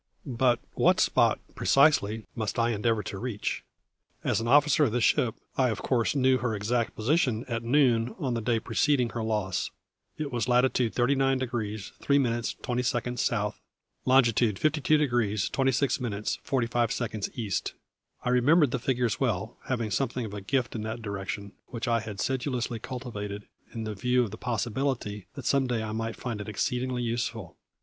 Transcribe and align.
But 0.25 0.59
what 0.73 0.99
spot, 0.99 1.39
precisely, 1.53 2.25
must 2.35 2.57
I 2.57 2.71
endeavour 2.71 3.03
to 3.03 3.19
reach? 3.19 3.63
As 4.23 4.41
an 4.41 4.47
officer 4.47 4.85
of 4.85 4.91
the 4.91 4.99
ship 4.99 5.35
I 5.59 5.69
of 5.69 5.83
course 5.83 6.15
knew 6.15 6.39
her 6.39 6.55
exact 6.55 6.95
position 6.95 7.45
at 7.47 7.61
noon 7.61 8.15
on 8.17 8.33
the 8.33 8.41
day 8.41 8.59
preceding 8.59 9.09
her 9.09 9.21
loss. 9.21 9.69
It 10.17 10.31
was 10.31 10.47
Latitude 10.47 10.95
39 10.95 11.37
degrees 11.37 11.91
3 11.99 12.17
minutes 12.17 12.55
20 12.63 12.81
seconds 12.81 13.21
South; 13.21 13.61
Longitude 14.03 14.57
52 14.57 14.97
degrees 14.97 15.49
26 15.49 15.99
minutes 15.99 16.39
45 16.41 16.91
seconds 16.91 17.29
East; 17.35 17.75
I 18.23 18.29
remembered 18.31 18.71
the 18.71 18.79
figures 18.79 19.19
well, 19.19 19.59
having 19.65 19.91
something 19.91 20.25
of 20.25 20.33
a 20.33 20.41
gift 20.41 20.73
in 20.73 20.81
that 20.81 21.03
direction, 21.03 21.51
which 21.67 21.87
I 21.87 21.99
had 21.99 22.19
sedulously 22.19 22.79
cultivated, 22.79 23.47
in 23.71 23.85
view 23.93 24.23
of 24.23 24.31
the 24.31 24.37
possibility 24.37 25.27
that 25.35 25.45
some 25.45 25.67
day 25.67 25.83
I 25.83 25.91
might 25.91 26.15
find 26.15 26.41
it 26.41 26.49
exceedingly 26.49 27.03
useful. 27.03 27.55